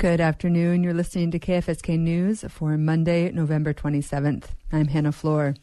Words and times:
Good 0.00 0.22
afternoon. 0.22 0.82
You're 0.82 0.94
listening 0.94 1.30
to 1.32 1.38
KFSK 1.38 1.98
News 1.98 2.42
for 2.48 2.78
Monday, 2.78 3.30
November 3.32 3.74
27th. 3.74 4.44
I'm 4.72 4.86
Hannah 4.86 5.12
Floor. 5.12 5.56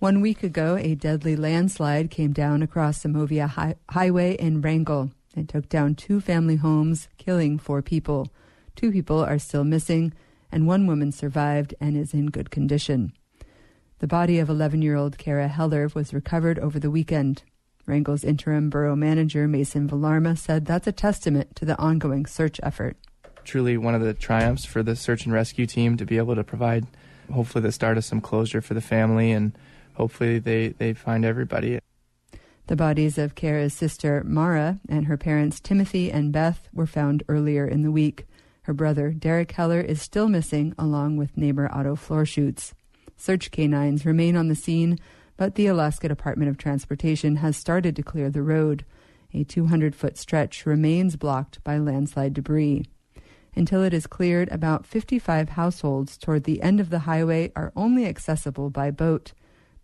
One 0.00 0.20
week 0.20 0.42
ago, 0.42 0.76
a 0.76 0.96
deadly 0.96 1.36
landslide 1.36 2.10
came 2.10 2.32
down 2.32 2.62
across 2.62 3.00
Zimovia 3.04 3.46
hi- 3.46 3.76
Highway 3.90 4.34
in 4.34 4.62
Wrangell 4.62 5.12
and 5.36 5.48
took 5.48 5.68
down 5.68 5.94
two 5.94 6.20
family 6.20 6.56
homes, 6.56 7.06
killing 7.18 7.56
four 7.56 7.82
people. 7.82 8.32
Two 8.74 8.90
people 8.90 9.24
are 9.24 9.38
still 9.38 9.62
missing, 9.62 10.12
and 10.50 10.66
one 10.66 10.88
woman 10.88 11.12
survived 11.12 11.72
and 11.80 11.96
is 11.96 12.12
in 12.12 12.30
good 12.30 12.50
condition. 12.50 13.12
The 14.00 14.08
body 14.08 14.40
of 14.40 14.48
11 14.50 14.82
year 14.82 14.96
old 14.96 15.18
Kara 15.18 15.46
Heller 15.46 15.88
was 15.94 16.12
recovered 16.12 16.58
over 16.58 16.80
the 16.80 16.90
weekend. 16.90 17.44
Wrangell's 17.86 18.24
interim 18.24 18.70
borough 18.70 18.96
manager, 18.96 19.46
Mason 19.46 19.88
Villarma, 19.88 20.36
said 20.36 20.66
that's 20.66 20.88
a 20.88 20.90
testament 20.90 21.54
to 21.54 21.64
the 21.64 21.78
ongoing 21.78 22.26
search 22.26 22.58
effort. 22.60 22.96
Truly 23.44 23.76
one 23.76 23.94
of 23.94 24.02
the 24.02 24.14
triumphs 24.14 24.64
for 24.64 24.82
the 24.82 24.96
search 24.96 25.24
and 25.24 25.32
rescue 25.32 25.66
team 25.66 25.96
to 25.96 26.04
be 26.04 26.18
able 26.18 26.34
to 26.34 26.44
provide, 26.44 26.86
hopefully, 27.32 27.62
the 27.62 27.72
start 27.72 27.98
of 27.98 28.04
some 28.04 28.20
closure 28.20 28.60
for 28.60 28.74
the 28.74 28.80
family 28.80 29.32
and 29.32 29.52
hopefully 29.94 30.38
they, 30.38 30.68
they 30.68 30.94
find 30.94 31.24
everybody. 31.24 31.78
The 32.68 32.76
bodies 32.76 33.18
of 33.18 33.34
Kara's 33.34 33.74
sister 33.74 34.22
Mara 34.24 34.78
and 34.88 35.06
her 35.06 35.16
parents 35.16 35.60
Timothy 35.60 36.12
and 36.12 36.32
Beth 36.32 36.68
were 36.72 36.86
found 36.86 37.22
earlier 37.28 37.66
in 37.66 37.82
the 37.82 37.90
week. 37.90 38.26
Her 38.62 38.72
brother 38.72 39.10
Derek 39.10 39.52
Heller 39.52 39.80
is 39.80 40.00
still 40.00 40.28
missing, 40.28 40.72
along 40.78 41.16
with 41.16 41.36
neighbor 41.36 41.68
Otto 41.72 41.96
Florschutz. 41.96 42.72
Search 43.16 43.50
canines 43.50 44.06
remain 44.06 44.36
on 44.36 44.48
the 44.48 44.54
scene, 44.54 44.98
but 45.36 45.56
the 45.56 45.66
Alaska 45.66 46.08
Department 46.08 46.48
of 46.48 46.56
Transportation 46.56 47.36
has 47.36 47.56
started 47.56 47.96
to 47.96 48.02
clear 48.02 48.30
the 48.30 48.42
road. 48.42 48.84
A 49.34 49.44
200 49.44 49.94
foot 49.96 50.16
stretch 50.16 50.64
remains 50.64 51.16
blocked 51.16 51.62
by 51.64 51.78
landslide 51.78 52.34
debris. 52.34 52.84
Until 53.54 53.82
it 53.82 53.92
is 53.92 54.06
cleared, 54.06 54.48
about 54.50 54.86
55 54.86 55.50
households 55.50 56.16
toward 56.16 56.44
the 56.44 56.62
end 56.62 56.80
of 56.80 56.88
the 56.88 57.00
highway 57.00 57.52
are 57.54 57.72
only 57.76 58.06
accessible 58.06 58.70
by 58.70 58.90
boat. 58.90 59.32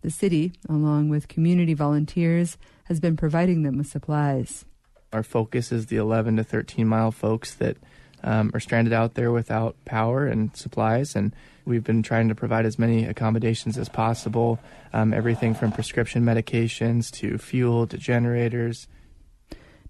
The 0.01 0.09
city, 0.09 0.53
along 0.67 1.09
with 1.09 1.27
community 1.27 1.75
volunteers, 1.75 2.57
has 2.85 2.99
been 2.99 3.15
providing 3.15 3.63
them 3.63 3.77
with 3.77 3.87
supplies. 3.87 4.65
Our 5.13 5.23
focus 5.23 5.71
is 5.71 5.87
the 5.87 5.97
11 5.97 6.37
to 6.37 6.43
13 6.43 6.87
mile 6.87 7.11
folks 7.11 7.53
that 7.55 7.77
um, 8.23 8.51
are 8.53 8.59
stranded 8.59 8.93
out 8.93 9.13
there 9.13 9.31
without 9.31 9.75
power 9.85 10.25
and 10.25 10.55
supplies. 10.55 11.15
And 11.15 11.35
we've 11.65 11.83
been 11.83 12.01
trying 12.01 12.27
to 12.29 12.35
provide 12.35 12.65
as 12.65 12.79
many 12.79 13.05
accommodations 13.05 13.77
as 13.77 13.89
possible 13.89 14.59
um, 14.93 15.13
everything 15.13 15.53
from 15.53 15.71
prescription 15.71 16.23
medications 16.23 17.11
to 17.11 17.37
fuel 17.37 17.85
to 17.87 17.97
generators. 17.97 18.87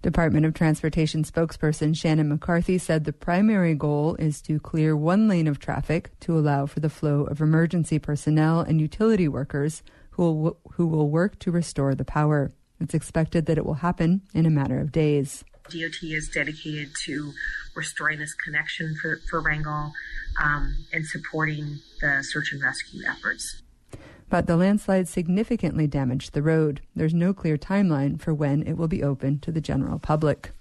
Department 0.02 0.46
of 0.46 0.54
Transportation 0.54 1.24
spokesperson 1.24 1.94
Shannon 1.94 2.30
McCarthy 2.30 2.78
said 2.78 3.04
the 3.04 3.12
primary 3.12 3.74
goal 3.74 4.14
is 4.14 4.40
to 4.42 4.58
clear 4.58 4.96
one 4.96 5.28
lane 5.28 5.46
of 5.46 5.58
traffic 5.58 6.10
to 6.20 6.38
allow 6.38 6.64
for 6.64 6.80
the 6.80 6.88
flow 6.88 7.24
of 7.24 7.42
emergency 7.42 7.98
personnel 7.98 8.60
and 8.60 8.80
utility 8.80 9.28
workers 9.28 9.82
who 10.12 10.32
will, 10.32 10.58
who 10.72 10.86
will 10.86 11.10
work 11.10 11.38
to 11.40 11.50
restore 11.50 11.94
the 11.94 12.04
power. 12.04 12.50
It's 12.80 12.94
expected 12.94 13.44
that 13.44 13.58
it 13.58 13.66
will 13.66 13.74
happen 13.74 14.22
in 14.32 14.46
a 14.46 14.50
matter 14.50 14.80
of 14.80 14.90
days. 14.90 15.44
DOT 15.68 16.02
is 16.02 16.30
dedicated 16.30 16.88
to 17.04 17.32
restoring 17.76 18.20
this 18.20 18.32
connection 18.34 18.96
for, 19.02 19.20
for 19.28 19.42
Wrangell 19.42 19.92
um, 20.42 20.76
and 20.94 21.04
supporting 21.04 21.78
the 22.00 22.22
search 22.22 22.52
and 22.52 22.62
rescue 22.62 23.02
efforts. 23.06 23.60
But 24.30 24.46
the 24.46 24.56
landslide 24.56 25.08
significantly 25.08 25.88
damaged 25.88 26.32
the 26.32 26.42
road. 26.42 26.80
There's 26.94 27.12
no 27.12 27.34
clear 27.34 27.58
timeline 27.58 28.20
for 28.20 28.32
when 28.32 28.62
it 28.62 28.74
will 28.74 28.88
be 28.88 29.02
open 29.02 29.40
to 29.40 29.50
the 29.50 29.60
general 29.60 29.98
public. 29.98 30.52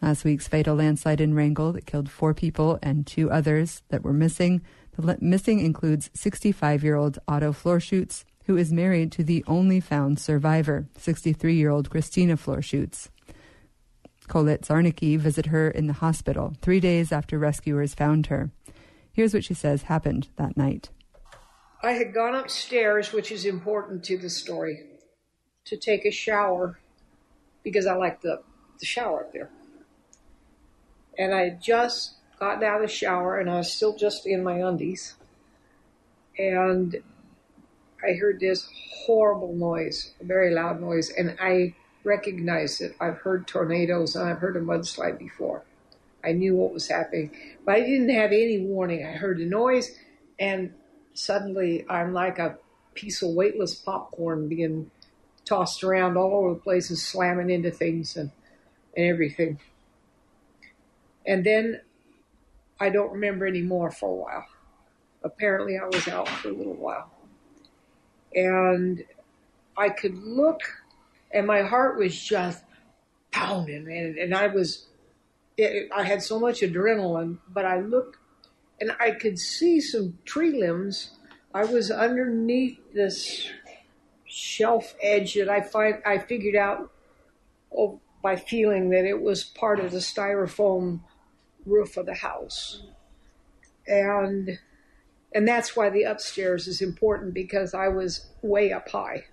Last 0.00 0.24
week's 0.24 0.46
fatal 0.46 0.76
landslide 0.76 1.20
in 1.20 1.34
Wrangell 1.34 1.72
that 1.72 1.86
killed 1.86 2.08
four 2.08 2.34
people 2.34 2.78
and 2.80 3.04
two 3.04 3.30
others 3.30 3.82
that 3.88 4.04
were 4.04 4.12
missing. 4.12 4.62
The 4.96 5.06
le- 5.06 5.18
missing 5.20 5.58
includes 5.58 6.08
65 6.14 6.84
year 6.84 6.94
old 6.94 7.18
Otto 7.26 7.52
Florschutz, 7.52 8.24
who 8.46 8.56
is 8.56 8.72
married 8.72 9.10
to 9.12 9.24
the 9.24 9.44
only 9.48 9.80
found 9.80 10.20
survivor, 10.20 10.86
63 10.96 11.54
year 11.54 11.70
old 11.70 11.90
Christina 11.90 12.36
Florschutz. 12.36 13.08
Colette 14.28 14.62
Zarnicki 14.62 15.18
visited 15.18 15.50
her 15.50 15.68
in 15.68 15.88
the 15.88 15.94
hospital 15.94 16.54
three 16.62 16.78
days 16.78 17.10
after 17.10 17.38
rescuers 17.38 17.92
found 17.92 18.26
her. 18.26 18.50
Here's 19.12 19.34
what 19.34 19.44
she 19.44 19.54
says 19.54 19.82
happened 19.82 20.28
that 20.36 20.56
night. 20.56 20.90
I 21.82 21.92
had 21.92 22.14
gone 22.14 22.36
upstairs, 22.36 23.12
which 23.12 23.32
is 23.32 23.44
important 23.44 24.04
to 24.04 24.16
the 24.16 24.30
story, 24.30 24.84
to 25.64 25.76
take 25.76 26.04
a 26.04 26.12
shower 26.12 26.78
because 27.64 27.86
I 27.86 27.94
like 27.94 28.20
the, 28.20 28.42
the 28.78 28.86
shower 28.86 29.24
up 29.24 29.32
there. 29.32 29.50
And 31.18 31.34
I 31.34 31.40
had 31.40 31.62
just 31.62 32.14
gotten 32.38 32.62
out 32.62 32.82
of 32.82 32.88
the 32.88 32.94
shower 32.94 33.38
and 33.38 33.50
I 33.50 33.56
was 33.56 33.72
still 33.72 33.96
just 33.96 34.26
in 34.26 34.44
my 34.44 34.58
undies. 34.58 35.16
And 36.38 37.02
I 38.02 38.12
heard 38.14 38.38
this 38.38 38.68
horrible 39.04 39.52
noise, 39.52 40.12
a 40.20 40.24
very 40.24 40.54
loud 40.54 40.80
noise, 40.80 41.10
and 41.10 41.36
I 41.40 41.74
recognized 42.04 42.80
it. 42.80 42.94
I've 43.00 43.18
heard 43.18 43.46
tornadoes 43.46 44.14
and 44.14 44.28
I've 44.28 44.38
heard 44.38 44.56
a 44.56 44.60
mudslide 44.60 45.18
before. 45.18 45.64
I 46.24 46.32
knew 46.32 46.54
what 46.54 46.72
was 46.72 46.86
happening, 46.86 47.32
but 47.64 47.74
I 47.74 47.80
didn't 47.80 48.10
have 48.10 48.30
any 48.30 48.60
warning. 48.60 49.04
I 49.04 49.10
heard 49.10 49.40
a 49.40 49.44
noise, 49.44 49.96
and 50.38 50.72
suddenly 51.14 51.84
I'm 51.88 52.12
like 52.12 52.38
a 52.38 52.58
piece 52.94 53.22
of 53.22 53.30
weightless 53.30 53.74
popcorn 53.74 54.48
being 54.48 54.90
tossed 55.44 55.82
around 55.82 56.16
all 56.16 56.34
over 56.34 56.54
the 56.54 56.60
place 56.60 56.90
and 56.90 56.98
slamming 56.98 57.50
into 57.50 57.70
things 57.70 58.16
and, 58.16 58.30
and 58.96 59.06
everything. 59.06 59.58
And 61.26 61.44
then 61.44 61.80
I 62.80 62.90
don't 62.90 63.12
remember 63.12 63.46
anymore 63.46 63.90
for 63.90 64.08
a 64.08 64.14
while. 64.14 64.46
Apparently, 65.24 65.78
I 65.78 65.84
was 65.84 66.08
out 66.08 66.28
for 66.28 66.48
a 66.48 66.52
little 66.52 66.74
while. 66.74 67.10
And 68.34 69.04
I 69.76 69.88
could 69.88 70.16
look 70.16 70.62
and 71.32 71.46
my 71.46 71.62
heart 71.62 71.98
was 71.98 72.20
just 72.20 72.62
pounding, 73.30 73.90
and, 73.90 74.18
and 74.18 74.34
I 74.34 74.48
was, 74.48 74.86
it, 75.56 75.88
I 75.94 76.04
had 76.04 76.22
so 76.22 76.38
much 76.38 76.60
adrenaline, 76.60 77.38
but 77.48 77.64
I 77.64 77.80
looked 77.80 78.18
and 78.82 78.96
I 78.98 79.12
could 79.12 79.38
see 79.38 79.80
some 79.80 80.18
tree 80.24 80.58
limbs. 80.58 81.12
I 81.54 81.64
was 81.64 81.92
underneath 81.92 82.80
this 82.92 83.48
shelf 84.24 84.96
edge 85.00 85.34
that 85.34 85.48
I 85.48 85.60
find 85.60 86.02
I 86.04 86.18
figured 86.18 86.56
out 86.56 86.90
oh, 87.76 88.00
by 88.24 88.34
feeling 88.34 88.90
that 88.90 89.04
it 89.04 89.22
was 89.22 89.44
part 89.44 89.78
of 89.78 89.92
the 89.92 89.98
styrofoam 89.98 90.98
roof 91.64 91.96
of 91.96 92.06
the 92.06 92.14
house, 92.14 92.82
and 93.86 94.58
and 95.32 95.46
that's 95.46 95.76
why 95.76 95.88
the 95.88 96.02
upstairs 96.02 96.66
is 96.66 96.82
important 96.82 97.34
because 97.34 97.74
I 97.74 97.86
was 97.86 98.26
way 98.42 98.72
up 98.72 98.88
high, 98.88 99.26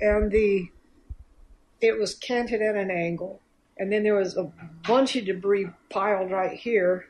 and 0.00 0.32
the 0.32 0.70
it 1.82 1.98
was 1.98 2.14
canted 2.14 2.62
at 2.62 2.74
an 2.74 2.90
angle. 2.90 3.42
And 3.76 3.92
then 3.92 4.02
there 4.02 4.14
was 4.14 4.34
a 4.38 4.50
bunch 4.86 5.14
of 5.16 5.26
debris 5.26 5.68
piled 5.90 6.30
right 6.30 6.56
here, 6.56 7.08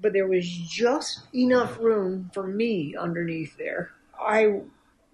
but 0.00 0.12
there 0.12 0.26
was 0.26 0.46
just 0.46 1.22
enough 1.34 1.78
room 1.78 2.30
for 2.32 2.46
me 2.46 2.94
underneath 2.96 3.56
there. 3.56 3.90
I 4.20 4.60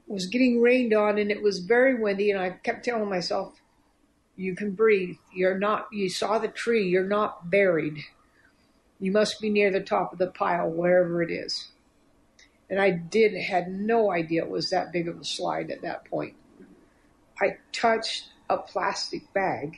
was 0.07 0.27
getting 0.27 0.61
rained 0.61 0.93
on 0.93 1.19
and 1.19 1.31
it 1.31 1.43
was 1.43 1.61
very 1.61 1.95
windy, 1.95 2.31
and 2.31 2.41
I 2.41 2.51
kept 2.51 2.85
telling 2.85 3.09
myself, 3.09 3.55
You 4.37 4.55
can 4.55 4.73
breathe. 4.73 5.17
You're 5.33 5.59
not, 5.59 5.89
you 5.93 6.09
saw 6.09 6.39
the 6.39 6.49
tree, 6.49 6.89
you're 6.89 7.09
not 7.09 7.51
buried. 7.51 7.99
You 9.01 9.13
must 9.13 9.41
be 9.41 9.51
near 9.51 9.71
the 9.71 9.81
top 9.81 10.13
of 10.13 10.19
the 10.19 10.29
pile, 10.29 10.71
wherever 10.71 11.23
it 11.23 11.31
is. 11.31 11.69
And 12.71 12.81
I 12.81 12.91
did, 12.91 13.35
had 13.35 13.69
no 13.69 14.11
idea 14.11 14.45
it 14.45 14.51
was 14.51 14.71
that 14.71 14.93
big 14.93 15.09
of 15.09 15.21
a 15.21 15.25
slide 15.25 15.71
at 15.71 15.83
that 15.83 16.05
point. 16.07 16.35
I 17.41 17.59
touched 17.73 18.29
a 18.49 18.59
plastic 18.59 19.33
bag. 19.33 19.77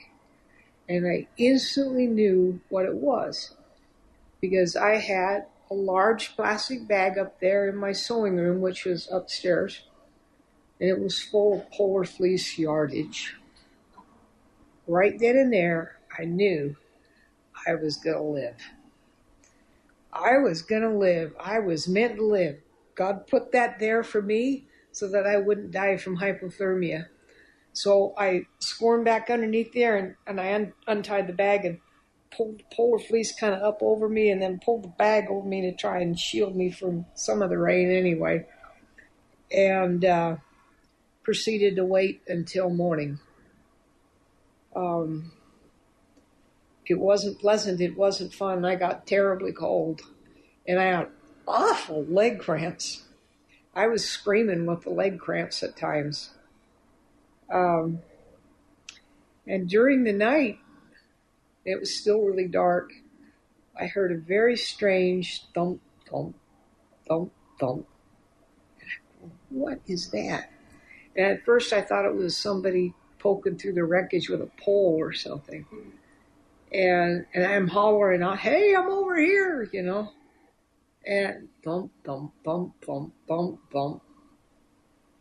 And 0.88 1.06
I 1.06 1.26
instantly 1.36 2.06
knew 2.06 2.60
what 2.68 2.86
it 2.86 2.94
was 2.94 3.56
because 4.40 4.76
I 4.76 4.96
had 4.96 5.46
a 5.70 5.74
large 5.74 6.36
plastic 6.36 6.86
bag 6.86 7.18
up 7.18 7.40
there 7.40 7.68
in 7.68 7.76
my 7.76 7.92
sewing 7.92 8.36
room, 8.36 8.60
which 8.60 8.84
was 8.84 9.08
upstairs, 9.10 9.82
and 10.80 10.88
it 10.88 11.00
was 11.00 11.22
full 11.22 11.60
of 11.60 11.70
polar 11.70 12.04
fleece 12.04 12.58
yardage. 12.58 13.34
Right 14.86 15.18
then 15.18 15.36
and 15.36 15.52
there, 15.52 15.98
I 16.16 16.24
knew 16.24 16.76
I 17.66 17.74
was 17.74 17.96
going 17.96 18.16
to 18.16 18.22
live. 18.22 18.56
I 20.12 20.38
was 20.38 20.62
going 20.62 20.82
to 20.82 20.96
live. 20.96 21.34
I 21.38 21.58
was 21.58 21.88
meant 21.88 22.16
to 22.16 22.24
live. 22.24 22.58
God 22.94 23.26
put 23.26 23.52
that 23.52 23.78
there 23.78 24.02
for 24.02 24.22
me 24.22 24.66
so 24.92 25.08
that 25.08 25.26
I 25.26 25.36
wouldn't 25.36 25.72
die 25.72 25.96
from 25.96 26.18
hypothermia. 26.18 27.06
So 27.72 28.14
I 28.16 28.46
squirmed 28.58 29.04
back 29.04 29.28
underneath 29.28 29.74
there 29.74 29.96
and, 29.96 30.14
and 30.26 30.40
I 30.40 30.54
un- 30.54 30.72
untied 30.86 31.26
the 31.26 31.34
bag 31.34 31.66
and 31.66 31.78
pulled 32.30 32.58
the 32.58 32.64
polar 32.74 32.98
fleece 32.98 33.34
kind 33.38 33.54
of 33.54 33.62
up 33.62 33.78
over 33.80 34.08
me 34.08 34.30
and 34.30 34.40
then 34.40 34.60
pulled 34.64 34.84
the 34.84 34.88
bag 34.88 35.26
over 35.28 35.46
me 35.46 35.62
to 35.62 35.76
try 35.76 36.00
and 36.00 36.18
shield 36.18 36.54
me 36.56 36.70
from 36.70 37.06
some 37.14 37.42
of 37.42 37.50
the 37.50 37.58
rain 37.58 37.90
anyway. 37.90 38.46
And 39.50 40.04
uh, 40.04 40.36
proceeded 41.22 41.76
to 41.76 41.84
wait 41.84 42.22
until 42.28 42.70
morning. 42.70 43.18
Um, 44.74 45.32
it 46.86 46.98
wasn't 46.98 47.40
pleasant. 47.40 47.80
It 47.80 47.96
wasn't 47.96 48.32
fun. 48.32 48.64
I 48.64 48.76
got 48.76 49.06
terribly 49.06 49.52
cold, 49.52 50.02
and 50.66 50.78
I 50.78 50.84
had 50.84 51.08
awful 51.46 52.04
leg 52.04 52.38
cramps. 52.38 53.02
I 53.74 53.88
was 53.88 54.04
screaming 54.04 54.66
with 54.66 54.82
the 54.82 54.90
leg 54.90 55.18
cramps 55.18 55.62
at 55.62 55.76
times. 55.76 56.30
Um, 57.52 58.00
and 59.46 59.68
during 59.68 60.04
the 60.04 60.12
night, 60.12 60.58
it 61.66 61.80
was 61.80 61.94
still 61.94 62.22
really 62.22 62.46
dark. 62.46 62.92
I 63.78 63.86
heard 63.86 64.12
a 64.12 64.16
very 64.16 64.56
strange 64.56 65.44
thump, 65.52 65.82
thump, 66.08 66.36
thump, 67.06 67.32
thump. 67.60 67.86
What 69.50 69.80
is 69.86 70.10
that? 70.10 70.50
And 71.16 71.26
at 71.26 71.44
first 71.44 71.72
I 71.72 71.82
thought 71.82 72.06
it 72.06 72.14
was 72.14 72.36
somebody 72.36 72.94
poking 73.18 73.58
through 73.58 73.72
the 73.72 73.84
wreckage 73.84 74.28
with 74.28 74.40
a 74.40 74.50
pole 74.62 74.96
or 74.98 75.12
something. 75.12 75.66
And 76.72 77.26
and 77.34 77.44
I'm 77.44 77.68
hollering 77.68 78.22
out, 78.22 78.38
hey, 78.38 78.74
I'm 78.74 78.88
over 78.88 79.16
here, 79.16 79.68
you 79.72 79.82
know. 79.82 80.12
And 81.04 81.48
thump, 81.64 81.90
thump, 82.04 82.32
thump, 82.44 82.74
thump, 82.84 83.12
thump, 83.28 83.60
thump. 83.72 84.02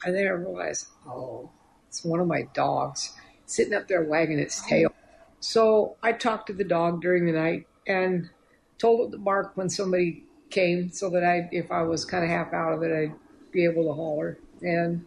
And 0.03 0.15
then 0.15 0.27
I 0.27 0.31
realized, 0.31 0.87
oh, 1.07 1.49
it's 1.87 2.03
one 2.03 2.19
of 2.19 2.27
my 2.27 2.43
dogs 2.53 3.13
sitting 3.47 3.73
up 3.73 3.87
there 3.87 4.03
wagging 4.03 4.39
its 4.39 4.63
tail. 4.65 4.93
So 5.39 5.95
I 6.01 6.11
talked 6.11 6.47
to 6.47 6.53
the 6.53 6.63
dog 6.63 7.01
during 7.01 7.25
the 7.25 7.31
night 7.31 7.67
and 7.87 8.29
told 8.77 9.07
it 9.07 9.11
to 9.11 9.17
bark 9.17 9.51
when 9.55 9.69
somebody 9.69 10.23
came 10.49 10.91
so 10.91 11.09
that 11.11 11.23
I, 11.23 11.49
if 11.51 11.71
I 11.71 11.83
was 11.83 12.05
kind 12.05 12.23
of 12.23 12.29
half 12.29 12.53
out 12.53 12.73
of 12.73 12.83
it, 12.83 12.91
I'd 12.91 13.15
be 13.51 13.65
able 13.65 13.83
to 13.85 13.93
holler. 13.93 14.37
And 14.61 15.05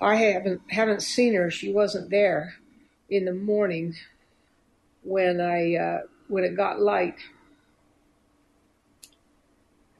I 0.00 0.16
haven't 0.16 0.60
haven't 0.68 1.02
seen 1.02 1.34
her. 1.34 1.50
She 1.50 1.72
wasn't 1.72 2.10
there 2.10 2.56
in 3.08 3.24
the 3.24 3.32
morning 3.32 3.94
when 5.02 5.40
I 5.40 5.76
uh, 5.76 6.00
when 6.28 6.44
it 6.44 6.54
got 6.54 6.80
light, 6.80 7.16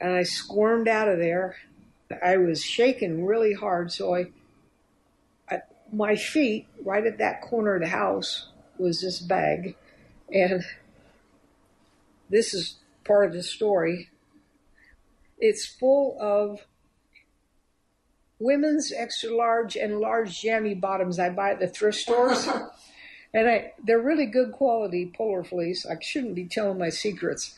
and 0.00 0.12
I 0.12 0.23
squirmed 0.25 0.88
out 0.88 1.08
of 1.08 1.19
there. 1.19 1.56
I 2.23 2.37
was 2.37 2.62
shaking 2.62 3.25
really 3.25 3.55
hard, 3.55 3.90
so 3.90 4.14
I, 4.14 4.20
I 4.20 4.26
my 5.92 6.16
feet 6.16 6.66
right 6.84 7.06
at 7.06 7.18
that 7.18 7.42
corner 7.42 7.74
of 7.74 7.82
the 7.82 7.88
house 7.88 8.48
was 8.78 9.00
this 9.00 9.20
bag, 9.20 9.76
and 10.32 10.64
this 12.28 12.52
is 12.52 12.76
part 13.04 13.26
of 13.26 13.32
the 13.32 13.42
story. 13.42 14.10
It's 15.38 15.66
full 15.66 16.16
of 16.20 16.66
women's 18.38 18.92
extra 18.92 19.34
large 19.34 19.76
and 19.76 20.00
large 20.00 20.40
jammy 20.40 20.74
bottoms 20.74 21.18
I 21.18 21.30
buy 21.30 21.52
at 21.52 21.60
the 21.60 21.68
thrift 21.68 21.98
stores. 21.98 22.48
and 23.34 23.48
I, 23.48 23.72
they're 23.84 24.00
really 24.00 24.26
good 24.26 24.52
quality 24.52 25.12
polar 25.14 25.44
fleece. 25.44 25.86
I 25.86 25.96
shouldn't 26.00 26.34
be 26.34 26.46
telling 26.46 26.78
my 26.78 26.90
secrets. 26.90 27.56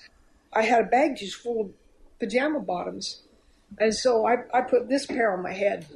I 0.53 0.63
had 0.63 0.81
a 0.81 0.87
bag 0.87 1.17
just 1.17 1.37
full 1.37 1.61
of 1.61 1.71
pajama 2.19 2.61
bottoms. 2.61 3.23
And 3.79 3.95
so 3.95 4.27
I, 4.27 4.39
I 4.53 4.63
put 4.63 4.89
this 4.89 5.07
pair 5.07 5.33
on 5.33 5.43
my 5.43 5.53
head 5.53 5.87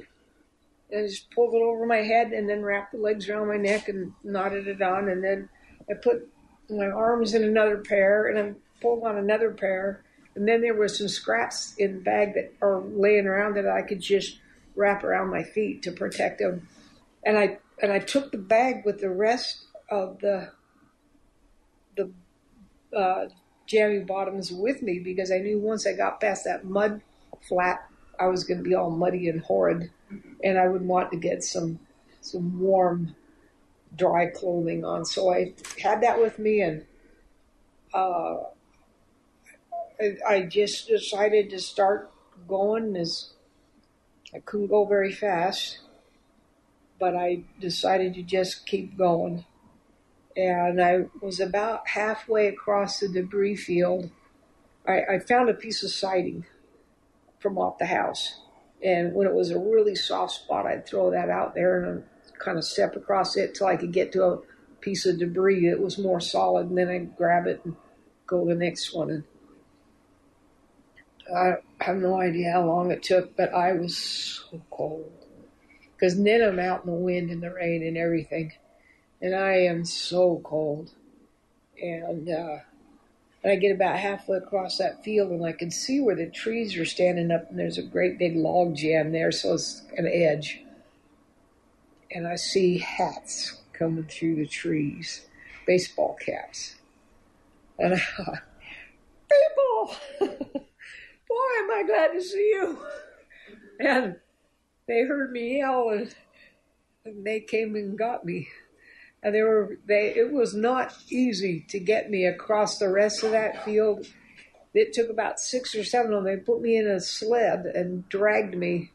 and 0.93 1.09
just 1.09 1.31
pulled 1.31 1.53
it 1.55 1.61
over 1.61 1.85
my 1.85 1.97
head 1.97 2.31
and 2.31 2.47
then 2.47 2.61
wrapped 2.61 2.91
the 2.91 2.99
legs 2.99 3.27
around 3.27 3.47
my 3.47 3.57
neck 3.57 3.89
and 3.89 4.13
knotted 4.23 4.67
it 4.67 4.81
on. 4.81 5.09
And 5.09 5.23
then 5.23 5.49
I 5.89 5.95
put 5.95 6.29
my 6.69 6.85
arms 6.85 7.33
in 7.33 7.43
another 7.43 7.77
pair 7.77 8.27
and 8.27 8.39
I 8.39 8.53
pulled 8.81 9.03
on 9.03 9.17
another 9.17 9.51
pair. 9.51 10.03
And 10.35 10.47
then 10.47 10.61
there 10.61 10.75
were 10.75 10.87
some 10.87 11.07
scraps 11.07 11.75
in 11.77 11.95
the 11.95 12.01
bag 12.01 12.35
that 12.35 12.53
are 12.61 12.79
laying 12.81 13.25
around 13.25 13.55
that 13.55 13.67
I 13.67 13.81
could 13.81 14.01
just 14.01 14.39
wrap 14.75 15.03
around 15.03 15.29
my 15.29 15.43
feet 15.43 15.81
to 15.83 15.91
protect 15.91 16.39
them. 16.39 16.67
And 17.23 17.37
I 17.37 17.57
and 17.81 17.91
I 17.91 17.99
took 17.99 18.31
the 18.31 18.37
bag 18.37 18.85
with 18.85 18.99
the 18.99 19.09
rest 19.09 19.65
of 19.89 20.19
the 20.19 20.51
the 21.95 22.11
uh, 22.95 23.29
jammy 23.67 23.99
bottoms 23.99 24.51
with 24.51 24.81
me 24.81 24.99
because 24.99 25.31
I 25.31 25.37
knew 25.37 25.59
once 25.59 25.87
I 25.87 25.93
got 25.93 26.21
past 26.21 26.45
that 26.45 26.65
mud 26.65 27.01
flat, 27.47 27.87
I 28.19 28.27
was 28.27 28.43
going 28.43 28.57
to 28.57 28.63
be 28.63 28.75
all 28.75 28.89
muddy 28.89 29.27
and 29.29 29.41
horrid, 29.41 29.91
and 30.43 30.57
I 30.57 30.67
would 30.67 30.81
want 30.81 31.11
to 31.11 31.17
get 31.17 31.43
some 31.43 31.79
some 32.21 32.59
warm, 32.59 33.15
dry 33.95 34.27
clothing 34.27 34.85
on. 34.85 35.05
So 35.05 35.33
I 35.33 35.53
had 35.81 36.01
that 36.01 36.21
with 36.21 36.39
me, 36.39 36.61
and 36.61 36.85
uh, 37.93 38.37
I, 39.99 40.17
I 40.27 40.41
just 40.43 40.87
decided 40.87 41.49
to 41.49 41.59
start 41.59 42.11
going 42.47 42.95
as 42.95 43.33
I 44.33 44.39
couldn't 44.39 44.67
go 44.67 44.85
very 44.85 45.11
fast, 45.11 45.79
but 46.99 47.15
I 47.15 47.43
decided 47.59 48.15
to 48.15 48.23
just 48.23 48.65
keep 48.65 48.97
going. 48.97 49.45
And 50.35 50.81
I 50.81 51.05
was 51.21 51.39
about 51.39 51.87
halfway 51.89 52.47
across 52.47 52.99
the 52.99 53.07
debris 53.07 53.57
field. 53.57 54.09
I, 54.87 55.01
I 55.03 55.19
found 55.19 55.49
a 55.49 55.53
piece 55.53 55.83
of 55.83 55.91
siding 55.91 56.45
from 57.39 57.57
off 57.57 57.77
the 57.77 57.85
house. 57.85 58.39
And 58.83 59.13
when 59.13 59.27
it 59.27 59.33
was 59.33 59.51
a 59.51 59.59
really 59.59 59.95
soft 59.95 60.33
spot, 60.33 60.65
I'd 60.65 60.85
throw 60.85 61.11
that 61.11 61.29
out 61.29 61.55
there 61.55 61.85
and 61.85 62.03
kind 62.37 62.57
of 62.57 62.65
step 62.65 62.95
across 62.95 63.37
it 63.37 63.55
till 63.55 63.67
I 63.67 63.77
could 63.77 63.93
get 63.93 64.11
to 64.13 64.23
a 64.25 64.39
piece 64.81 65.05
of 65.05 65.17
debris 65.17 65.69
that 65.69 65.79
was 65.79 65.97
more 65.97 66.19
solid, 66.19 66.67
and 66.67 66.77
then 66.77 66.89
I'd 66.89 67.15
grab 67.15 67.47
it 67.47 67.61
and 67.63 67.75
go 68.27 68.41
to 68.43 68.53
the 68.53 68.59
next 68.59 68.93
one. 68.93 69.09
And 69.09 69.23
I 71.33 71.55
have 71.79 71.97
no 71.97 72.19
idea 72.19 72.51
how 72.51 72.65
long 72.65 72.91
it 72.91 73.03
took, 73.03 73.35
but 73.37 73.53
I 73.53 73.71
was 73.73 73.95
so 73.95 74.61
cold. 74.69 75.11
Because 75.95 76.21
then 76.21 76.41
I'm 76.41 76.59
out 76.59 76.83
in 76.83 76.91
the 76.91 76.97
wind 76.97 77.29
and 77.29 77.41
the 77.41 77.53
rain 77.53 77.81
and 77.87 77.97
everything. 77.97 78.51
And 79.21 79.33
I 79.33 79.53
am 79.53 79.85
so 79.85 80.41
cold. 80.43 80.91
And, 81.81 82.29
uh, 82.29 82.57
and 83.43 83.51
I 83.51 83.55
get 83.57 83.73
about 83.73 83.99
halfway 83.99 84.37
across 84.37 84.77
that 84.77 85.03
field 85.03 85.31
and 85.31 85.45
I 85.45 85.51
can 85.51 85.69
see 85.69 85.99
where 85.99 86.15
the 86.15 86.27
trees 86.27 86.77
are 86.77 86.85
standing 86.85 87.29
up 87.29 87.49
and 87.49 87.59
there's 87.59 87.77
a 87.77 87.83
great 87.83 88.17
big 88.17 88.37
log 88.37 88.75
jam 88.75 89.11
there, 89.11 89.31
so 89.31 89.53
it's 89.55 89.81
an 89.97 90.07
edge. 90.07 90.61
And 92.11 92.25
I 92.25 92.35
see 92.37 92.77
hats 92.77 93.61
coming 93.73 94.05
through 94.05 94.35
the 94.35 94.45
trees, 94.45 95.25
baseball 95.67 96.17
caps. 96.23 96.75
And 97.77 97.95
I 97.95 97.97
thought, 97.97 98.43
people! 99.29 99.95
Boy, 100.19 101.49
am 101.59 101.71
I 101.71 101.83
glad 101.85 102.13
to 102.13 102.21
see 102.21 102.51
you. 102.53 102.77
And 103.79 104.15
they 104.87 105.01
heard 105.01 105.31
me 105.31 105.57
yell 105.57 105.89
and, 105.89 106.15
and 107.03 107.25
they 107.25 107.41
came 107.41 107.75
and 107.75 107.97
got 107.97 108.23
me. 108.23 108.47
And 109.23 109.33
they 109.33 109.41
were 109.41 109.77
they 109.85 110.13
it 110.15 110.31
was 110.31 110.53
not 110.53 110.95
easy 111.09 111.65
to 111.69 111.79
get 111.79 112.11
me 112.11 112.25
across 112.25 112.77
the 112.77 112.89
rest 112.89 113.23
of 113.23 113.31
that 113.31 113.63
field. 113.63 114.05
It 114.73 114.93
took 114.93 115.09
about 115.09 115.39
six 115.39 115.75
or 115.75 115.83
seven 115.83 116.13
of 116.13 116.23
them. 116.23 116.35
They 116.35 116.41
put 116.41 116.61
me 116.61 116.77
in 116.77 116.87
a 116.87 116.99
sled 116.99 117.65
and 117.65 118.07
dragged 118.09 118.55
me 118.55 118.91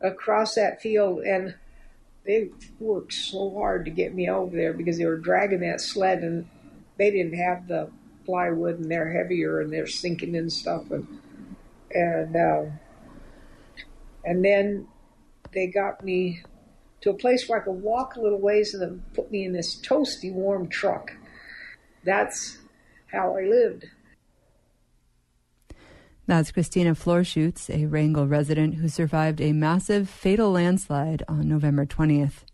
across 0.00 0.54
that 0.54 0.80
field 0.80 1.20
and 1.20 1.54
they 2.24 2.50
worked 2.78 3.12
so 3.12 3.50
hard 3.54 3.84
to 3.84 3.90
get 3.90 4.14
me 4.14 4.28
over 4.28 4.54
there 4.54 4.72
because 4.72 4.98
they 4.98 5.06
were 5.06 5.16
dragging 5.16 5.60
that 5.60 5.80
sled 5.80 6.22
and 6.22 6.48
they 6.96 7.10
didn't 7.10 7.34
have 7.34 7.66
the 7.66 7.90
plywood 8.24 8.78
and 8.78 8.90
they're 8.90 9.12
heavier 9.12 9.60
and 9.60 9.72
they're 9.72 9.86
sinking 9.86 10.36
and 10.36 10.52
stuff 10.52 10.90
and 10.90 11.06
and 11.92 12.36
um, 12.36 12.78
and 14.24 14.44
then 14.44 14.86
they 15.52 15.66
got 15.66 16.04
me 16.04 16.42
to 17.02 17.10
a 17.10 17.14
place 17.14 17.48
where 17.48 17.60
I 17.60 17.64
could 17.64 17.82
walk 17.82 18.16
a 18.16 18.20
little 18.20 18.40
ways 18.40 18.74
and 18.74 18.82
then 18.82 19.02
put 19.14 19.30
me 19.30 19.44
in 19.44 19.52
this 19.52 19.80
toasty 19.80 20.32
warm 20.32 20.68
truck. 20.68 21.12
That's 22.04 22.58
how 23.06 23.36
I 23.36 23.42
lived. 23.42 23.86
That's 26.26 26.52
Christina 26.52 26.94
Florschutz, 26.94 27.68
a 27.70 27.86
Wrangell 27.86 28.28
resident 28.28 28.76
who 28.76 28.88
survived 28.88 29.40
a 29.40 29.52
massive 29.52 30.08
fatal 30.08 30.52
landslide 30.52 31.24
on 31.26 31.48
November 31.48 31.84
20th. 31.84 32.44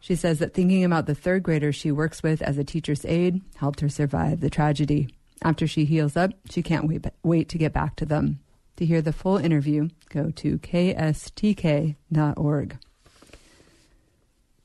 She 0.00 0.14
says 0.14 0.38
that 0.40 0.52
thinking 0.52 0.84
about 0.84 1.06
the 1.06 1.14
third 1.14 1.42
graders 1.42 1.76
she 1.76 1.90
works 1.90 2.22
with 2.22 2.42
as 2.42 2.58
a 2.58 2.64
teacher's 2.64 3.06
aide 3.06 3.40
helped 3.56 3.80
her 3.80 3.88
survive 3.88 4.40
the 4.40 4.50
tragedy. 4.50 5.08
After 5.40 5.66
she 5.66 5.86
heals 5.86 6.14
up, 6.14 6.32
she 6.50 6.62
can't 6.62 6.86
wait, 6.86 7.06
wait 7.22 7.48
to 7.48 7.56
get 7.56 7.72
back 7.72 7.96
to 7.96 8.04
them. 8.04 8.40
To 8.76 8.84
hear 8.84 9.00
the 9.00 9.14
full 9.14 9.38
interview, 9.38 9.88
go 10.10 10.30
to 10.32 10.58
kstk.org. 10.58 11.96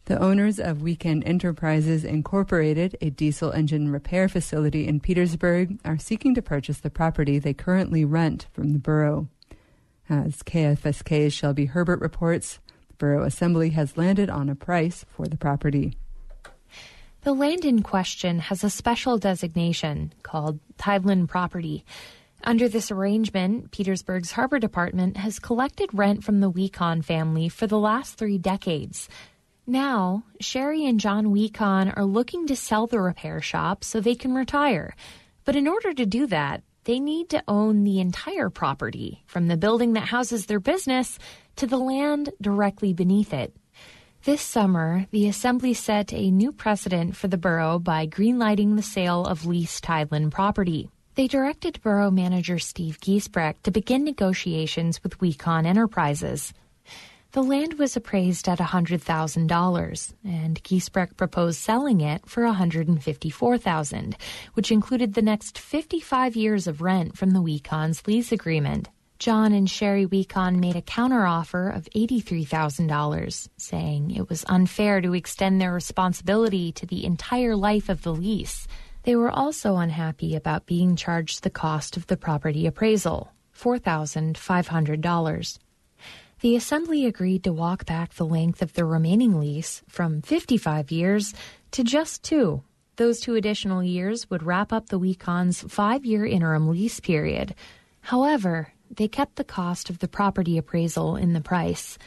The 0.10 0.20
owners 0.20 0.60
of 0.60 0.80
Wikan 0.80 1.22
Enterprises 1.24 2.04
Incorporated, 2.04 2.98
a 3.00 3.12
diesel 3.12 3.51
engine 3.51 3.92
repair 3.92 4.28
facility 4.28 4.88
in 4.88 5.00
Petersburg, 5.00 5.78
are 5.86 6.00
seeking 6.00 6.34
to 6.34 6.42
purchase 6.42 6.80
the 6.80 6.89
property 6.89 7.38
they 7.38 7.54
currently 7.54 8.04
rent 8.04 8.48
from 8.51 8.74
the 8.74 8.80
borough. 8.80 9.28
As 10.10 10.42
KFSK's 10.42 11.32
Shelby 11.32 11.66
Herbert 11.66 12.01
reports, 12.01 12.58
the 12.88 12.96
Borough 12.96 13.24
Assembly 13.24 13.70
has 13.70 13.98
landed 13.98 14.32
on 14.32 14.50
a 14.50 14.56
price 14.56 15.06
for 15.16 15.28
the 15.28 15.38
property. 15.38 15.96
The 17.22 17.34
land 17.34 17.63
in 17.63 17.84
question 17.84 18.39
has 18.39 18.63
a 18.63 18.72
special 18.72 19.20
designation 19.20 20.13
called 20.24 20.60
Tideland 20.80 21.28
property. 21.28 21.86
Under 22.44 22.68
this 22.68 22.89
arrangement, 22.89 23.70
Petersburg's 23.70 24.32
Harbor 24.32 24.58
Department 24.58 25.18
has 25.18 25.38
collected 25.38 25.94
rent 25.94 26.24
from 26.24 26.39
the 26.39 26.51
Wikan 26.51 27.06
family 27.06 27.48
for 27.48 27.68
the 27.68 27.78
last 27.78 28.16
three 28.16 28.39
decades. 28.39 29.08
Now, 29.69 30.23
Sherry 30.39 30.83
and 30.88 30.99
John 30.99 31.27
Wikan 31.27 31.95
are 31.95 32.03
looking 32.03 32.47
to 32.47 32.55
sell 32.55 32.88
the 32.88 32.99
repair 32.99 33.39
shop 33.39 33.83
so 33.83 34.01
they 34.01 34.15
can 34.15 34.33
retire. 34.33 34.95
But 35.45 35.55
in 35.55 35.67
order 35.67 35.93
to 35.93 36.07
do 36.07 36.25
that, 36.25 36.63
they 36.85 36.99
need 36.99 37.29
to 37.29 37.43
own 37.47 37.83
the 37.83 37.99
entire 37.99 38.49
property, 38.49 39.23
from 39.27 39.47
the 39.47 39.57
building 39.57 39.93
that 39.93 40.07
houses 40.07 40.47
their 40.47 40.59
business 40.59 41.19
to 41.57 41.67
the 41.67 41.77
land 41.77 42.31
directly 42.41 42.93
beneath 42.93 43.31
it. 43.31 43.55
This 44.23 44.41
summer, 44.41 45.05
the 45.11 45.27
Assembly 45.27 45.75
set 45.75 46.13
a 46.13 46.31
new 46.31 46.51
precedent 46.51 47.15
for 47.15 47.27
the 47.27 47.38
borough 47.38 47.77
by 47.77 48.07
greenlighting 48.07 48.75
the 48.75 48.81
sale 48.81 49.23
of 49.23 49.45
leased 49.45 49.83
Tideland 49.83 50.31
property. 50.31 50.89
They 51.13 51.27
directed 51.27 51.79
borough 51.83 52.09
manager 52.09 52.57
Steve 52.57 52.99
Giesbrecht 53.01 53.61
to 53.61 53.71
begin 53.71 54.03
negotiations 54.03 55.03
with 55.03 55.19
Wikan 55.19 55.67
Enterprises. 55.67 56.53
The 57.31 57.43
land 57.43 57.75
was 57.75 57.95
appraised 57.95 58.50
at 58.50 58.57
$100,000, 58.57 60.13
and 60.25 60.63
Giesbrecht 60.63 61.15
proposed 61.15 61.59
selling 61.59 62.01
it 62.01 62.25
for 62.25 62.43
154,000, 62.43 64.17
which 64.55 64.71
included 64.71 65.13
the 65.13 65.21
next 65.21 65.59
55 65.59 66.36
years 66.36 66.65
of 66.65 66.81
rent 66.81 67.15
from 67.15 67.29
the 67.29 67.43
Wikan's 67.43 68.07
lease 68.07 68.31
agreement. 68.31 68.89
John 69.19 69.53
and 69.53 69.69
Sherry 69.69 70.07
Wikan 70.07 70.59
made 70.59 70.75
a 70.75 70.81
counteroffer 70.81 71.75
of 71.75 71.88
$83,000, 71.95 73.50
saying 73.57 74.09
it 74.09 74.27
was 74.27 74.43
unfair 74.48 75.00
to 75.00 75.13
extend 75.13 75.62
their 75.62 75.74
responsibility 75.74 76.71
to 76.71 76.88
the 76.88 77.05
entire 77.05 77.55
life 77.55 77.89
of 77.89 78.01
the 78.01 78.13
lease. 78.13 78.67
They 79.03 79.15
were 79.15 79.29
also 79.29 79.75
unhappy 79.75 80.36
about 80.36 80.65
being 80.65 80.95
charged 80.95 81.43
the 81.43 81.51
cost 81.51 81.95
of 81.95 82.07
the 82.07 82.17
property 82.17 82.65
appraisal, 82.65 83.31
$4,500 83.55 85.59
the 86.41 86.55
Assembly 86.55 87.05
agreed 87.05 87.43
to 87.43 87.51
walk 87.51 87.86
back 87.86 88.13
the 88.13 88.25
length 88.25 88.62
of 88.62 88.72
the 88.74 88.86
remaining 88.86 89.38
lease 89.39 89.84
from 89.89 90.22
55 90.22 90.89
years 90.89 91.34
to 91.72 91.84
just 91.84 92.24
two. 92.24 92.63
Those 92.96 93.19
two 93.19 93.36
additional 93.36 93.84
years 93.84 94.29
would 94.29 94.43
wrap 94.43 94.72
up 94.72 94.88
the 94.88 95.00
Wikan's 95.00 95.62
five 95.63 96.05
year 96.05 96.25
interim 96.25 96.69
lease 96.69 97.01
period. 97.01 97.55
However, 98.01 98.72
they 98.89 99.10
kept 99.10 99.36
the 99.36 99.43
cost 99.43 99.89
of 99.89 100.00
the 100.00 100.08
property 100.08 100.58
appraisal 100.58 101.17
in 101.17 101.34
the 101.34 101.41
price. 101.41 101.98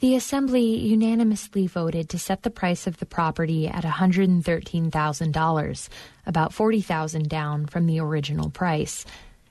The 0.00 0.16
Assembly 0.16 0.64
unanimously 0.64 1.68
voted 1.68 2.10
to 2.10 2.18
set 2.18 2.42
the 2.42 2.50
price 2.50 2.86
of 2.86 2.98
the 2.98 3.06
property 3.06 3.66
at 3.68 3.84
$113,000, 3.84 5.88
about 6.26 6.52
40,000 6.52 7.28
down 7.28 7.66
from 7.66 7.86
the 7.86 8.00
original 8.00 8.50
price. 8.50 9.06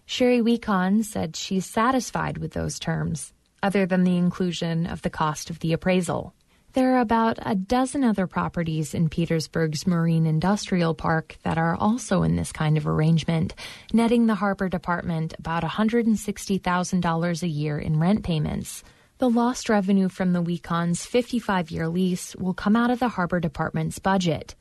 Sherry 0.05 0.41
Wikan 0.41 1.03
said 1.03 1.35
she's 1.35 1.65
satisfied 1.65 2.37
with 2.37 2.51
those 2.51 2.77
terms 2.77 3.33
other 3.65 3.87
than 3.87 4.03
the 4.03 4.15
inclusion 4.15 4.85
of 4.85 5.01
the 5.01 5.09
cost 5.09 5.49
of 5.49 5.57
the 5.59 5.73
appraisal. 5.73 6.35
There 6.73 6.95
are 6.95 6.99
about 6.99 7.39
a 7.41 7.55
dozen 7.55 8.03
other 8.03 8.27
properties 8.27 8.93
in 8.93 9.09
Petersburg's 9.09 9.87
Marine 9.87 10.27
Industrial 10.27 10.93
Park 10.93 11.37
that 11.41 11.57
are 11.57 11.75
also 11.75 12.21
in 12.21 12.35
this 12.35 12.51
kind 12.51 12.77
of 12.77 12.85
arrangement, 12.85 13.55
netting 13.91 14.27
the 14.27 14.35
harbor 14.35 14.69
department 14.69 15.33
about 15.39 15.63
$160,000 15.63 17.43
a 17.43 17.47
year 17.47 17.79
in 17.79 17.99
rent 17.99 18.23
payments. 18.23 18.83
The 19.17 19.29
lost 19.29 19.67
revenue 19.67 20.09
from 20.09 20.33
the 20.33 20.43
Wikan's 20.43 21.05
55 21.05 21.71
year 21.71 21.87
lease 21.87 22.35
will 22.35 22.53
come 22.53 22.75
out 22.75 22.91
of 22.91 22.99
the 22.99 23.07
harbor 23.07 23.39
department's 23.39 23.97
budget. 23.97 24.53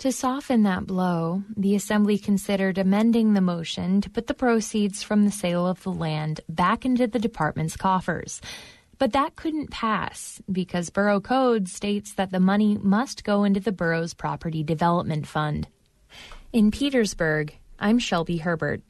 To 0.00 0.12
soften 0.12 0.64
that 0.64 0.86
blow, 0.86 1.42
the 1.56 1.74
Assembly 1.74 2.18
considered 2.18 2.76
amending 2.76 3.32
the 3.32 3.40
motion 3.40 4.02
to 4.02 4.10
put 4.10 4.26
the 4.26 4.34
proceeds 4.34 5.02
from 5.02 5.24
the 5.24 5.30
sale 5.30 5.66
of 5.66 5.82
the 5.84 5.92
land 5.92 6.42
back 6.50 6.84
into 6.84 7.06
the 7.06 7.18
department's 7.18 7.78
coffers. 7.78 8.42
But 8.98 9.14
that 9.14 9.36
couldn't 9.36 9.70
pass 9.70 10.42
because 10.52 10.90
Borough 10.90 11.22
Code 11.22 11.66
states 11.66 12.12
that 12.12 12.30
the 12.30 12.40
money 12.40 12.76
must 12.76 13.24
go 13.24 13.44
into 13.44 13.58
the 13.58 13.72
borough's 13.72 14.12
property 14.12 14.62
development 14.62 15.26
fund. 15.26 15.66
In 16.52 16.70
Petersburg, 16.70 17.56
I'm 17.78 17.98
Shelby 17.98 18.36
Herbert. 18.36 18.82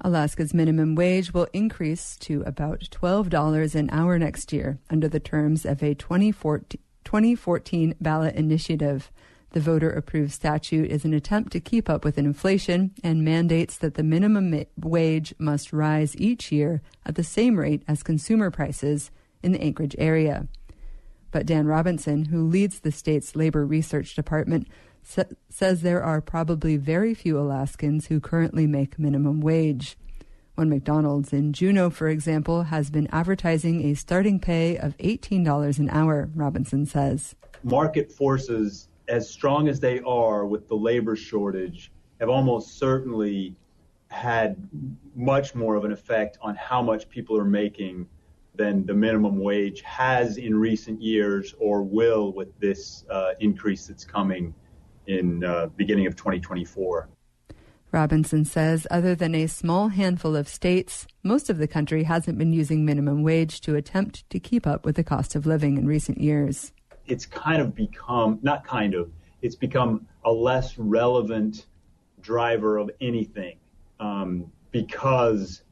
Alaska's 0.00 0.52
minimum 0.52 0.96
wage 0.96 1.32
will 1.32 1.46
increase 1.52 2.16
to 2.16 2.42
about 2.42 2.80
$12 2.90 3.74
an 3.76 3.90
hour 3.90 4.18
next 4.18 4.52
year 4.52 4.80
under 4.90 5.08
the 5.08 5.20
terms 5.20 5.64
of 5.64 5.84
a 5.84 5.94
2014 5.94 6.80
2014 7.04 7.94
ballot 8.00 8.34
initiative. 8.34 9.10
The 9.52 9.60
voter 9.60 9.90
approved 9.90 10.32
statute 10.32 10.90
is 10.90 11.04
an 11.04 11.12
attempt 11.12 11.50
to 11.52 11.60
keep 11.60 11.90
up 11.90 12.04
with 12.04 12.18
inflation 12.18 12.92
and 13.02 13.24
mandates 13.24 13.76
that 13.78 13.94
the 13.94 14.04
minimum 14.04 14.64
wage 14.76 15.34
must 15.38 15.72
rise 15.72 16.16
each 16.16 16.52
year 16.52 16.82
at 17.04 17.16
the 17.16 17.24
same 17.24 17.58
rate 17.58 17.82
as 17.88 18.04
consumer 18.04 18.50
prices 18.50 19.10
in 19.42 19.50
the 19.52 19.60
Anchorage 19.60 19.96
area. 19.98 20.46
But 21.32 21.46
Dan 21.46 21.66
Robinson, 21.66 22.26
who 22.26 22.46
leads 22.46 22.80
the 22.80 22.92
state's 22.92 23.34
labor 23.34 23.66
research 23.66 24.14
department, 24.14 24.68
sa- 25.02 25.24
says 25.48 25.82
there 25.82 26.02
are 26.02 26.20
probably 26.20 26.76
very 26.76 27.14
few 27.14 27.38
Alaskans 27.38 28.06
who 28.06 28.20
currently 28.20 28.66
make 28.66 28.98
minimum 28.98 29.40
wage. 29.40 29.96
One 30.60 30.68
McDonald's 30.68 31.32
in 31.32 31.54
Juneau, 31.54 31.88
for 31.88 32.06
example, 32.06 32.64
has 32.64 32.90
been 32.90 33.06
advertising 33.10 33.82
a 33.86 33.94
starting 33.94 34.38
pay 34.38 34.76
of 34.76 34.94
$18 34.98 35.78
an 35.78 35.88
hour, 35.88 36.28
Robinson 36.34 36.84
says. 36.84 37.34
Market 37.64 38.12
forces 38.12 38.90
as 39.08 39.26
strong 39.30 39.68
as 39.68 39.80
they 39.80 40.00
are 40.00 40.44
with 40.44 40.68
the 40.68 40.74
labor 40.74 41.16
shortage, 41.16 41.90
have 42.20 42.28
almost 42.28 42.78
certainly 42.78 43.56
had 44.08 44.68
much 45.16 45.54
more 45.54 45.76
of 45.76 45.86
an 45.86 45.92
effect 45.92 46.36
on 46.42 46.54
how 46.56 46.82
much 46.82 47.08
people 47.08 47.38
are 47.38 47.44
making 47.46 48.06
than 48.54 48.84
the 48.84 48.92
minimum 48.92 49.38
wage 49.38 49.80
has 49.80 50.36
in 50.36 50.54
recent 50.54 51.00
years 51.00 51.54
or 51.58 51.82
will 51.82 52.34
with 52.34 52.48
this 52.60 53.06
uh, 53.08 53.30
increase 53.40 53.86
that's 53.86 54.04
coming 54.04 54.52
in 55.06 55.42
uh, 55.42 55.68
beginning 55.78 56.06
of 56.06 56.16
2024. 56.16 57.08
Robinson 57.92 58.44
says 58.44 58.86
other 58.90 59.14
than 59.14 59.34
a 59.34 59.46
small 59.46 59.88
handful 59.88 60.36
of 60.36 60.48
states, 60.48 61.06
most 61.22 61.50
of 61.50 61.58
the 61.58 61.68
country 61.68 62.04
hasn't 62.04 62.38
been 62.38 62.52
using 62.52 62.84
minimum 62.84 63.22
wage 63.22 63.60
to 63.62 63.76
attempt 63.76 64.28
to 64.30 64.38
keep 64.38 64.66
up 64.66 64.84
with 64.84 64.96
the 64.96 65.04
cost 65.04 65.34
of 65.34 65.46
living 65.46 65.76
in 65.76 65.86
recent 65.86 66.18
years 66.18 66.72
it's 67.10 67.26
kind 67.26 67.60
of 67.60 67.74
become 67.74 68.38
not 68.42 68.64
kind 68.64 68.94
of 68.94 69.10
it's 69.42 69.56
become 69.56 70.06
a 70.24 70.30
less 70.30 70.78
relevant 70.78 71.66
driver 72.20 72.78
of 72.78 72.90
anything 73.00 73.56
um, 73.98 74.50
because 74.70 75.62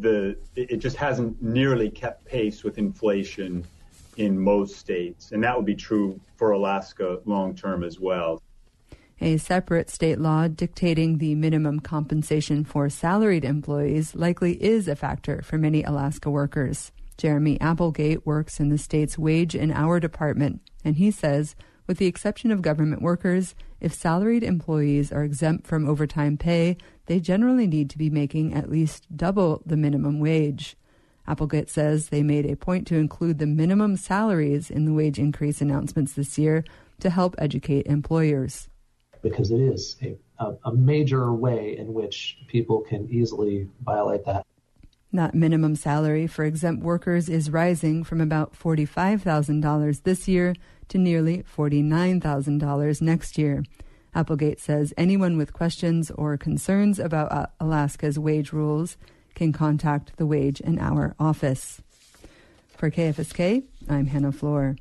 the 0.00 0.36
it 0.56 0.76
just 0.76 0.96
hasn't 0.96 1.40
nearly 1.42 1.88
kept 1.90 2.24
pace 2.24 2.64
with 2.64 2.78
inflation 2.78 3.64
in 4.16 4.36
most 4.38 4.76
states, 4.76 5.30
and 5.30 5.44
that 5.44 5.56
would 5.56 5.66
be 5.66 5.76
true 5.76 6.20
for 6.36 6.50
Alaska 6.50 7.20
long 7.24 7.54
term 7.54 7.84
as 7.84 8.00
well. 8.00 8.42
A 9.20 9.36
separate 9.36 9.90
state 9.90 10.20
law 10.20 10.46
dictating 10.46 11.18
the 11.18 11.34
minimum 11.34 11.80
compensation 11.80 12.64
for 12.64 12.88
salaried 12.88 13.44
employees 13.44 14.14
likely 14.14 14.62
is 14.62 14.86
a 14.86 14.94
factor 14.94 15.42
for 15.42 15.58
many 15.58 15.82
Alaska 15.82 16.30
workers. 16.30 16.92
Jeremy 17.16 17.60
Applegate 17.60 18.24
works 18.24 18.60
in 18.60 18.68
the 18.68 18.78
state's 18.78 19.18
wage 19.18 19.56
and 19.56 19.72
hour 19.72 19.98
department, 19.98 20.60
and 20.84 20.96
he 20.96 21.10
says, 21.10 21.56
with 21.88 21.98
the 21.98 22.06
exception 22.06 22.52
of 22.52 22.62
government 22.62 23.02
workers, 23.02 23.56
if 23.80 23.92
salaried 23.92 24.44
employees 24.44 25.10
are 25.10 25.24
exempt 25.24 25.66
from 25.66 25.88
overtime 25.88 26.36
pay, 26.36 26.76
they 27.06 27.18
generally 27.18 27.66
need 27.66 27.90
to 27.90 27.98
be 27.98 28.10
making 28.10 28.54
at 28.54 28.70
least 28.70 29.04
double 29.16 29.62
the 29.66 29.76
minimum 29.76 30.20
wage. 30.20 30.76
Applegate 31.26 31.70
says 31.70 32.08
they 32.08 32.22
made 32.22 32.46
a 32.46 32.56
point 32.56 32.86
to 32.86 32.96
include 32.96 33.40
the 33.40 33.46
minimum 33.46 33.96
salaries 33.96 34.70
in 34.70 34.84
the 34.84 34.92
wage 34.92 35.18
increase 35.18 35.60
announcements 35.60 36.12
this 36.12 36.38
year 36.38 36.62
to 37.00 37.10
help 37.10 37.34
educate 37.38 37.86
employers. 37.86 38.68
Because 39.22 39.50
it 39.50 39.60
is 39.60 39.96
a, 40.38 40.54
a, 40.64 40.72
major 40.72 41.32
way 41.32 41.76
in 41.76 41.92
which 41.92 42.38
people 42.46 42.80
can 42.80 43.08
easily 43.10 43.68
violate 43.84 44.24
that. 44.24 44.46
That 45.12 45.34
minimum 45.34 45.74
salary 45.74 46.26
for 46.26 46.44
exempt 46.44 46.82
workers 46.82 47.28
is 47.28 47.50
rising 47.50 48.04
from 48.04 48.20
about 48.20 48.54
$45,000 48.58 50.02
this 50.02 50.28
year 50.28 50.54
to 50.88 50.98
nearly 50.98 51.42
$49,000 51.42 53.00
next 53.00 53.38
year. 53.38 53.64
Applegate 54.14 54.60
says 54.60 54.94
anyone 54.96 55.36
with 55.36 55.52
questions 55.52 56.10
or 56.10 56.36
concerns 56.36 56.98
about 56.98 57.32
uh, 57.32 57.46
Alaska's 57.60 58.18
wage 58.18 58.52
rules 58.52 58.96
can 59.34 59.52
contact 59.52 60.16
the 60.16 60.26
Wage 60.26 60.60
and 60.60 60.78
Hour 60.78 61.14
Office. 61.18 61.80
For 62.76 62.90
KFSK, 62.90 63.64
I'm 63.88 64.06
Hannah 64.06 64.32
Floor. 64.32 64.76